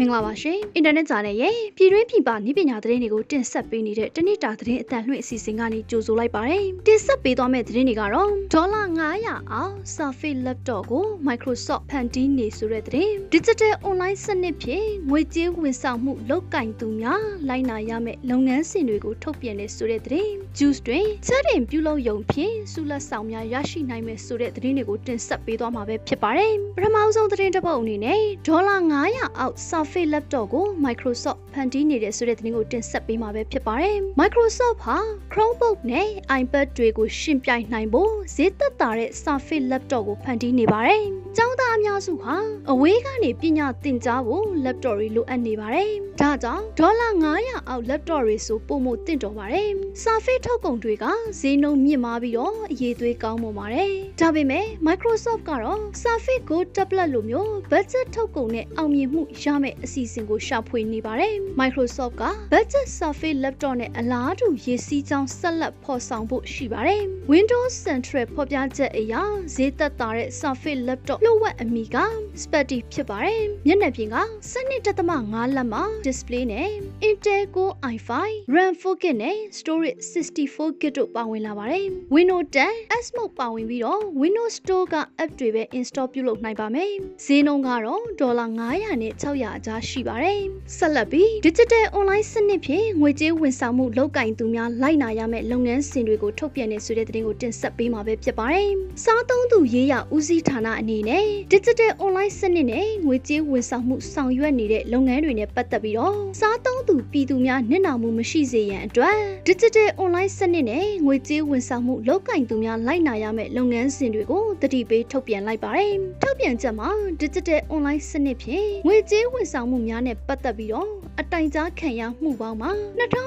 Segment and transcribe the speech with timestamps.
[0.00, 28.76] မင်္ဂလာပါရှင်အင်တာနက်ဂျာနယ်ရဲ့ပြည်တွင်းပြည်ပနည်းပညာသတင်းတွေကိုတင်ဆက်ပေးနေတဲ့တနေ့တာသတင်းအတန်လွှင့်အစီအစဉ်ကနေကြိုဆိုလိုက်ပါတယ်တင်ဆက်ပေးသွားမယ့်သတင်းတွေကတော့ဒေါ်လာ900အောင် Surface Laptop ကို Microsoft ဖန်တီးနေဆိုတဲ့သတင်း Digital Online စနစ်ဖြင့်ငွေကြေးဝန်ဆောင်မှုလောက်ကင်သူများလိုက်နာရမယ့်လုပ်ငန်းစဉ်တွေကိုထုတ်ပြန်နေဆိုတဲ့သတင်း Juice တွင်ချက်တင်ပြုလုပ်ရုံဖြင့်ဆုလက်ဆောင်များရရှိနိုင်မယ်ဆိုတဲ့သတင်းတွေကိုတင်ဆက်ပေးသွားမှာပဲဖြစ်ပါတယ်ပထမဆုံးသတင်းတစ်ပုဒ်အနေနဲ့ဒေါ်လာ
[29.08, 34.98] 900အောက် Surface Laptop ကို Microsoft ဖန်တီးနေတဲ့ဆိုတဲ့သတင်းကိုတင်ဆက်ပေးမှာပဲဖြစ်ပါတယ်။ Microsoft ဟာ
[35.32, 36.08] Chromebook နဲ့
[36.40, 41.04] iPad တွေကိုရှင်ပြိုင်နိုင်ဖို့ဈေးသက်သာတဲ့ Surface Laptop ကိုဖန်တီးနေပါတယ်။
[41.36, 42.34] ကျောင်းသားအများစုဟာ
[42.72, 47.08] အဝေးကနေပညာသင်ကြားဖို့ laptop တွေလိုအပ်နေပါတယ်။ဒါကြောင့်ဒေါ်လာ
[47.38, 49.68] 900အောက် laptop တွေဆိုပုံမှုတင့်တော်ပါတယ်။
[50.02, 51.04] Surface ထုတ်ကုန်တွေက
[51.40, 67.72] ဈေးနှုန်းမြင့်မားပြီးတော့အရေးသွေးကောင်းပုံပါတယ်။ဒါပေမဲ့ Microsoft ကတော့ Surface Go tablet လိုမျိုး budget ထုတ်ကုန်နဲ့အောင်မြင်မှုရမယ့်အစီအစဉ်ကိုရှာဖွေနေပါတယ်။ Microsoft က budget Surface laptop နဲ့အလားတူရည်စည်းကြောင်းဆက်လက်ဖော်ဆောင်ဖို့ရှိပါတယ်။ Windows
[67.86, 69.14] Central ဖော်ပြချက်အရ
[69.54, 71.96] ဈေးသက်သာတဲ့ Surface laptop လှုပ်ဝက်အမီက
[72.42, 74.16] Specty ဖြစ်ပါတယ်။မျက်နှာပြင်က
[74.52, 76.70] 12.5လက်မှာ display နဲ့
[77.08, 78.10] Intel Core i5
[78.54, 85.30] RAM 4GB နဲ့ storage 64GB တို့ပါဝင်လာပါတယ်။ Windows 10 S Mode ပါဝင်ပြီးတော့ Windows Store က app
[85.40, 86.92] တွေပဲ install ပြုလုပ်နိုင်ပါမယ်။
[87.24, 90.40] ဈေးနှုန်းကတော့ဒေါ်လာ900နဲ့600အကြားရှိပါတယ်။
[90.76, 98.68] ဆက်လက်ပြီး Digital Online စနစ်ဖြင့်ငွေကြေးဝန်ဆောင်မှုလုပ်ကင်သူများလိုက်နာရမယ့်လုပ်ငန်းစဉ်တွေကိုထုတ်ပြန်နေဆိုတဲ့သတင်းကိုတင်ဆက်ပေးမှာပဲဖြစ်ပါတယ်။
[99.04, 101.09] စားသုံးသူရေးရဦးစီးဌာနအနေနဲ့
[101.52, 109.16] Digital Online စနစ်နဲ့ငွေကြေးဝန်ဆောင်မှုဆောင်ရွက်နေတဲ့လုပ်ငန်းတွေနဲ့ပတ်သက်ပြီးတော့စားသုံးသူပြည်သူများနစ်နာမှုမရှိစေရန်အတွက်
[109.48, 116.88] Digital Online စနစ်နဲ့ငွေကြေးဝန်ဆောင်မှုလုပ်ကင်သူများလိုက်နာရမယ့်လုပ်ငန်းစဉ်တွေကိုတတိပေးထုတ်ပြန်လိုက်ပါတယ်။ထုတ်ပြန်ချက်မှာ
[117.22, 120.88] Digital Online စနစ်ဖြင့်ငွေကြေးဝန်ဆောင်မှုများနဲ့ပတ်သက်ပြီးတော့
[121.20, 122.70] အတိုင်ကြားခံရမှုပေါင်းမှာ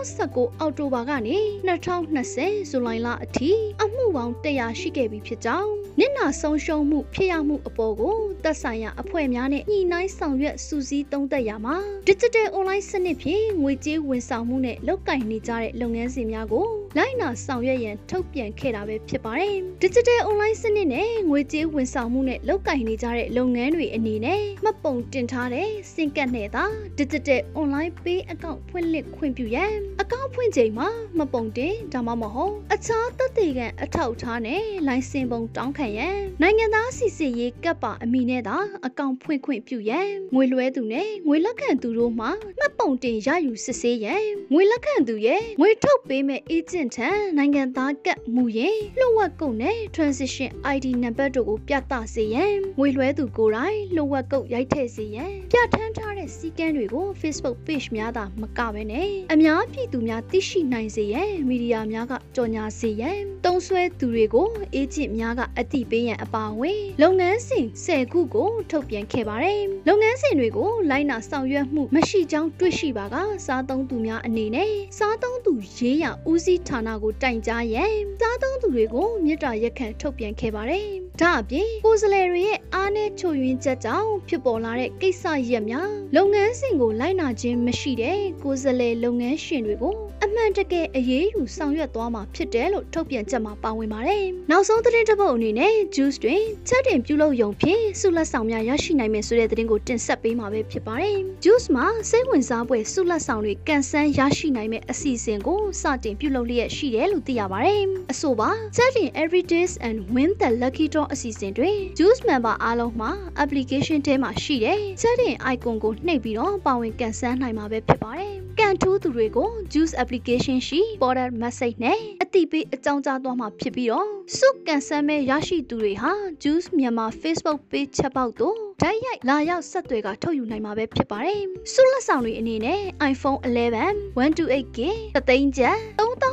[0.04, 3.52] 2019အောက်တိုဘာကနေ2020ဇူလိုင်လအထိ
[3.82, 11.76] အမှုပေါင်း100ရှိခဲ့ပြီဖြစ်ကြောင်းနစ်နာဆုံးရှုံးမှုဖြစ်ရမှုအပေါ်ကိုသက်ဆိုင်ရာအဖွဲ့များနဲ့ညှိနှိုင်းဆောင်ရွက်စူးစီးသုံးသပ်ရမှာ
[12.10, 16.68] Digital Online စနစ်ဖြင့်ငွေကြေးဝန်ဆောင်မှုနဲ့လုပ်ကိုင်နေကြတဲ့လုပ်ငန်းစဉ်များကို
[16.98, 26.66] လိုက်နာဆောင်ရွက်ရန်ထုတ်ပြန်ခဲ့တာပဲဖြစ်ပါတယ်။ Digital Online စနစ်နဲ့ငွေကြေးဝန်ဆောင်မှုနဲ့လုပ်ကိုင်နေကြတဲ့လုပ်ငန်းတွေအနေနဲ့မှတ်ပုံတင်ထားတဲ့စင်ကတ်နဲ့သာ
[27.00, 38.58] Digital Online Pay အကောင့်ဖွင့်လှစ်ခွင့်ပြုရန်အကောင့်ဖွင့်ချိန်မှာမှတ်ပုံတင်ဒါမှမဟုတ်အခြားသက်သေခံအထောက်အထားနဲ့လိုင်စင်ပုံတောင်းခံရန်နိုင်ငံသားစီစစ်ရေးကပ်ပါအမိနဲ့သာ
[38.88, 42.26] အကောင့်ဖွင့်ခွင့်ပြုရန်ငွေလွှဲသူနဲ့ငွေလက်ခံသူတို့မှ
[42.60, 80.90] မှတ်ပုံတင်ရယူစစ်ဆေးရန်ငွေလက်ခံသူရဲ့ငွေထုတ်ပေးမဲ့ agent ထံနိုင်ငံသားကပ်မူရင်လှုပ်ဝက်ကုန်နဲ့ transition ID နံပါတ်တို့ကိုပြသစေရန်ငွေလွှဲသူကိုယ်တိုင်လှုပ်ဝက်ကုတ်ရိုက်ထည့်စေရန်ပြဋ္ဌာန်းထားတဲ့စည်းကမ်းတွေကို Facebook page များသာမကဘဲနဲ့အများပြည်သူများသိရှိနိုင်စေရန်မီဒီယာများကကြော်ညာစေရန်တုံးဆွဲသူတွေကိုအေဂျင့်များကအသိပေးရန်အပါအဝင်လုပ်ငန်းစဉ်10ခုကိုထုတ်ပြန်ခဲ့ပါတယ်။လုပ်ငန်းစဉ်တွေကိုလိုက်နာဆောင်ရွက်မှုမရှိကြောင်းတွေ့ရှိပါကစားသုံးသူများအနေနဲ့စားသုံးသူရေးရဦးစီးဌာနကိုတိုင်ကြားရန်စားသုံးသူတွေကိုမြစ်တာရက်ခံထုတ်ပြန်ခဲ့ပါတယ်။
[81.22, 107.82] ဒါအပြင်ကိုယ်စားလှယ်တွေရဲ့အားနည်းချို့ယွင်းချက်ကြောင့်ဖြစ်ပေါ်လာတဲ့ကိစ္စရပ်များလုပ်ငန်းစဉ်ကိုလိုက်နာခြင်းမရှိတဲ့ကိုယ်စားလှယ်လုပ်ငန်းရှင်တွေကိုအမှန်တကယ်အရေးယူဆောင်ရွက်သွားမှာဖြစ်တယ်လို့ထုတ်ပြန်ချက်မှာပါဝင်ပါတယ်။နောက်ဆုံးသတင်းတစ်ပုဒ်အနေနဲ့ Juice တွင်ချက်တင်ပြုလုပ်ရုံဖြင့်ဆုလက်ဆောင်များရရှိနိုင်မယ်ဆိုတဲ့သတင်းကိုတင်ဆက်ပေးမှာပဲဖြစ်ပါတယ်။ Juice မှာစိတ်ဝင်စားဖွယ်ဆုလက်ဆောင်တွေကန်ဆန်းရရှိနိုင်မယ့်အစီအစဉ်ကိုစတင်ပြုလုပ်လျက်ရှိတယ်လို့သိရပါတယ်။
[108.12, 113.12] အဆိုပါချက်တင် Every Days and Win the Lucky Draw အစီအစဉ်တွင် Juice member အားလုံးမှာ
[113.44, 126.12] application ထဲမှာရှိတဲ့ချက်တင် icon ကိုနှိပ်ပြီးတော့ပါဝင်ကန်ဆန်းနိုင်မှာပဲဖြစ်ပါတယ်။ကန်ထူးသူတွေကို Juice application ရှိ border message နဲ့အတိပေးအကြောင်းကြားသွားမှာဖြစ်ပြီးတော့စုကန်ဆန်းမဲ့ရရှိသူတွေဟာ
[126.44, 131.42] Juice မြန်မာ Facebook page ချက်ပေါက်တို့ဓာတ်ရိုက်လာရောက်ဆက်သွယ်ကထုတ်ယူနိုင်မှာပဲဖြစ်ပါတယ်။
[131.72, 134.78] ဆုလက်ဆောင်တွေအနေနဲ့ iPhone 11 128GB
[135.16, 135.78] တသိန်းကျပ်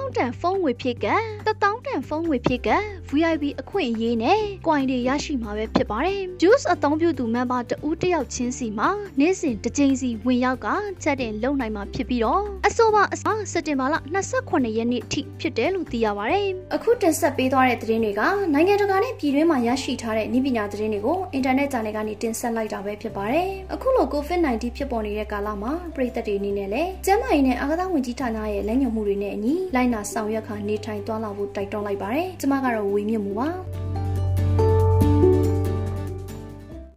[0.01, 1.07] 3000တန်ဖုန်းငွေဖြစ်က
[1.47, 2.71] 1000တန်ဖုန်းငွေဖြစ်က
[3.11, 10.69] VIP အခွင့်အရေးနဲ့ coin တွေရရှိမှာပဲဖြစ်ပါတယ်။ Juice အသုံးပြုသူ member တဦးတယောက်ချင်းစီမှာနေ့စဉ်တစ်ကြိမ်စီဝင်ရောက်က
[11.03, 13.95] ချက်တင်လုပ်နိုင်မှာဖြစ်ပြီးတော့အဆိုပါအစစက်တင်ဘာလ
[14.35, 18.23] 28ရက်နေ့ထိဖြစ်တယ်လို့သိရပါတယ်။အခုတင်ဆက်ပေးသွားတဲ့သတင်းတွေက
[18.55, 33.49] နိုင်ငံတကာနဲ့ပြည်တွင်းမှာရရှိထားတဲ့ဤပညာသတင်းတွေကိုအင်တာနက် channel ကနေတင်ဆက်လိုက်တာပဲဖြစ်ပါတယ်။အခုလို COVID-19 ဖြစ်ပေါ်နေတဲ့ကာလမှာပြည်သက်တွေအနေနဲ့လည်းကျန်းမာရေးနဲ့အာကစားဝန်ကြီးဌာနရဲ့လက်ညှိုးမှုတွေနဲ့အညီလိုက်နာဆောင်ရွက်ခါနေထိုင်သွားလာဖို့တိုက်တွန်းလိုက်ပါတယ်။ကျွန်မကတော့ဝေမြင့်မှုပါ။